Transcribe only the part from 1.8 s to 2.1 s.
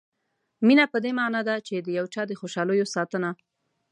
یو